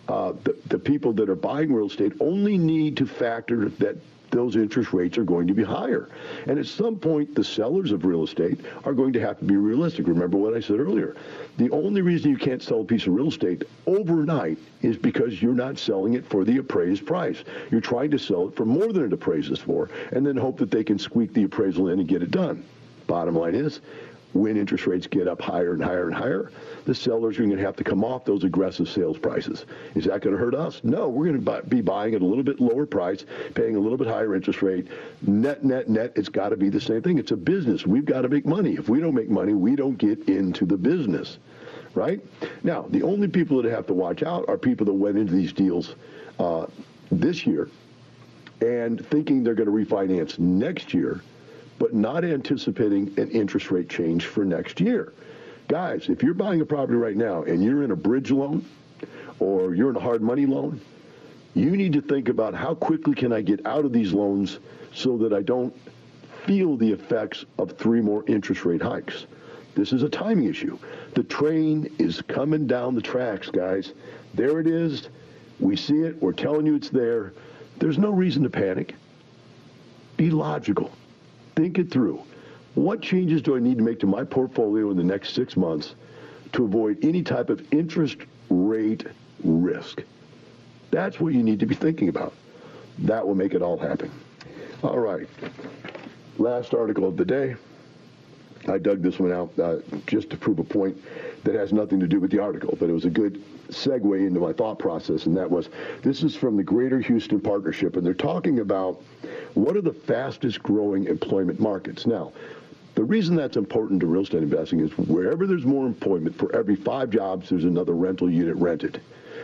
[0.07, 3.97] uh, the, the people that are buying real estate only need to factor that
[4.36, 6.09] those interest rates are going to be higher.
[6.47, 9.55] And at some point, the sellers of real estate are going to have to be
[9.55, 10.07] realistic.
[10.07, 11.15] Remember what I said earlier.
[11.57, 15.53] The only reason you can't sell a piece of real estate overnight is because you're
[15.53, 17.43] not selling it for the appraised price.
[17.71, 20.69] You're trying to sell it for more than it appraises for, and then hope that
[20.69, 22.63] they can squeak the appraisal in and get it done.
[23.07, 23.79] Bottom line is,
[24.36, 26.51] when interest rates get up higher and higher and higher,
[26.83, 29.65] the sellers are going to have to come off those aggressive sales prices.
[29.95, 30.81] Is that going to hurt us?
[30.83, 33.97] No, we're going to be buying at a little bit lower price, paying a little
[33.97, 34.89] bit higher interest rate.
[35.21, 37.17] Net, net, net, it's got to be the same thing.
[37.17, 37.88] It's a business.
[37.88, 38.73] We've got to make money.
[38.73, 41.38] If we don't make money, we don't get into the business,
[41.93, 42.19] right?
[42.61, 45.53] Now, the only people that have to watch out are people that went into these
[45.53, 45.95] deals
[46.39, 46.65] uh,
[47.09, 47.69] this year
[48.59, 51.21] and thinking they're going to refinance next year,
[51.80, 55.13] but not anticipating an interest rate change for next year.
[55.67, 58.65] Guys, if you're buying a property right now and you're in a bridge loan
[59.39, 60.80] or you're in a hard money loan,
[61.53, 64.59] you need to think about how quickly can I get out of these loans
[64.93, 65.76] so that I don't
[66.45, 69.26] feel the effects of three more interest rate hikes.
[69.73, 70.78] This is a timing issue.
[71.15, 73.93] The train is coming down the tracks, guys.
[74.34, 75.09] There it is.
[75.59, 76.21] We see it.
[76.21, 77.34] We're telling you it's there.
[77.80, 78.95] There's no reason to panic.
[80.17, 80.91] Be logical.
[81.55, 82.21] Think it through.
[82.75, 85.95] What changes do I need to make to my portfolio in the next six months
[86.51, 88.17] to avoid any type of interest
[88.49, 89.05] rate
[89.43, 90.01] risk?
[90.91, 92.33] That's what you need to be thinking about.
[92.99, 94.11] That will make it all happen.
[94.83, 95.27] All right.
[96.37, 97.55] Last article of the day.
[98.68, 100.97] I dug this one out uh, just to prove a point
[101.43, 104.39] that has nothing to do with the article, but it was a good segue into
[104.39, 105.70] my thought process, and that was
[106.01, 109.01] this is from the Greater Houston Partnership, and they're talking about
[109.53, 112.05] what are the fastest growing employment markets.
[112.05, 112.32] Now,
[112.95, 116.76] the reason that's important to real estate investing is wherever there's more employment, for every
[116.76, 119.01] five jobs, there's another rental unit rented.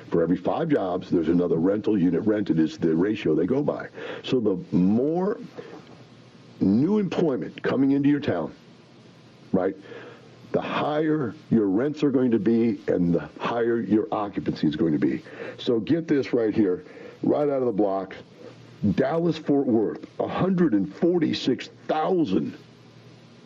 [0.09, 3.87] For every five jobs, there's another rental unit rented is the ratio they go by.
[4.23, 5.37] So the more
[6.59, 8.53] new employment coming into your town,
[9.51, 9.75] right,
[10.51, 14.91] the higher your rents are going to be and the higher your occupancy is going
[14.93, 15.23] to be.
[15.57, 16.83] So get this right here,
[17.23, 18.15] right out of the block.
[18.95, 22.57] Dallas Fort Worth, 146,000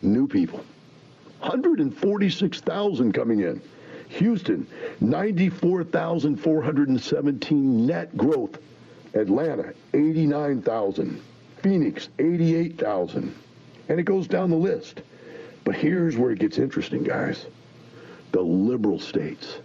[0.02, 0.64] new people.
[1.40, 3.60] 146,000 coming in.
[4.08, 4.66] Houston,
[5.00, 8.58] 94,417 net growth.
[9.14, 11.22] Atlanta, 89,000.
[11.62, 13.32] Phoenix, 88,000.
[13.88, 15.02] And it goes down the list.
[15.66, 17.44] But here's where it gets interesting, guys.
[18.30, 19.58] The liberal states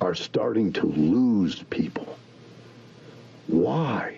[0.00, 2.18] are starting to lose people.
[3.46, 4.16] Why?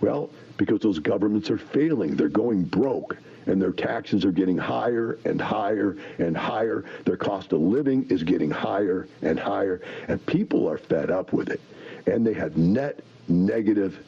[0.00, 2.14] Well, because those governments are failing.
[2.14, 6.84] They're going broke and their taxes are getting higher and higher and higher.
[7.04, 11.48] Their cost of living is getting higher and higher, and people are fed up with
[11.48, 11.60] it.
[12.06, 13.98] And they have net negative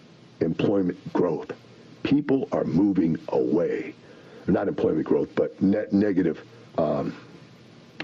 [0.40, 1.51] employment growth.
[2.05, 3.94] People are moving away.
[4.49, 6.42] Not employment growth, but net negative
[6.76, 7.14] um,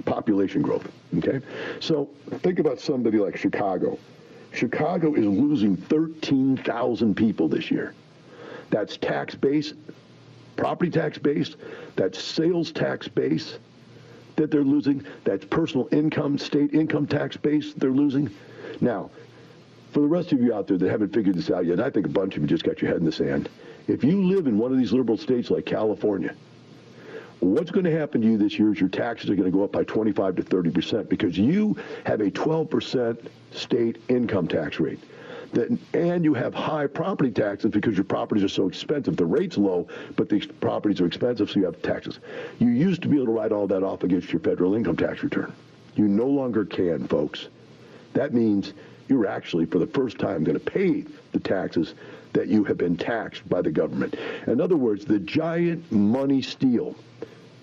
[0.05, 0.88] population growth.
[1.18, 1.40] Okay?
[1.80, 2.09] So
[2.40, 3.99] think about somebody like Chicago.
[4.53, 7.95] Chicago is losing 13,000 people this year.
[8.70, 9.72] That's tax base
[10.57, 11.57] property tax base,
[11.97, 13.59] that's sales tax base
[14.36, 18.30] that they're losing, that's personal income, state income tax base they're losing.
[18.80, 19.11] Now,
[19.92, 22.07] for the rest of you out there that haven't figured this out yet, I think
[22.07, 23.49] a bunch of you just got your head in the sand.
[23.87, 26.35] If you live in one of these liberal states like California,
[27.41, 29.64] what's going to happen to you this year is your taxes are going to go
[29.64, 31.76] up by 25 to 30 percent because you
[32.07, 33.20] have a 12 percent
[33.53, 35.01] state income tax rate
[35.55, 39.16] that, and you have high property taxes because your properties are so expensive.
[39.16, 42.18] The rate's low, but the properties are expensive, so you have taxes.
[42.59, 45.22] You used to be able to write all that off against your federal income tax
[45.22, 45.53] return.
[45.97, 47.49] You no longer can, folks.
[48.14, 48.72] That means
[49.09, 51.95] you're actually, for the first time, going to pay the taxes
[52.35, 54.14] that you have been taxed by the government.
[54.47, 56.95] In other words, the giant money steal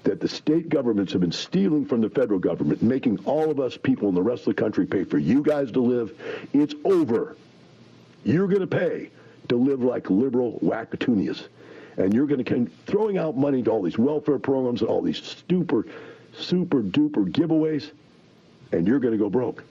[0.04, 3.78] that the state governments have been stealing from the federal government, making all of us
[3.78, 6.18] people in the rest of the country pay for you guys to live,
[6.54, 7.36] it's over.
[8.24, 9.12] You're going to pay
[9.50, 11.48] to live like liberal wackatoonias.
[11.98, 15.02] And you're going to keep throwing out money to all these welfare programs and all
[15.02, 15.86] these super,
[16.34, 17.92] super duper giveaways,
[18.72, 19.64] and you're going to go broke.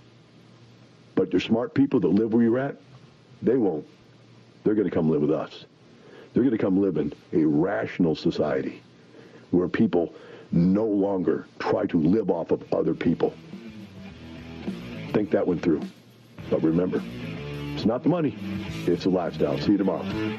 [1.14, 2.76] But your smart people that live where you're at,
[3.42, 3.86] they won't.
[4.64, 5.64] They're going to come live with us.
[6.32, 8.82] They're going to come live in a rational society
[9.50, 10.14] where people
[10.52, 13.34] no longer try to live off of other people.
[15.12, 15.82] Think that one through.
[16.50, 17.02] But remember,
[17.74, 18.36] it's not the money,
[18.86, 19.58] it's the lifestyle.
[19.58, 20.38] See you tomorrow.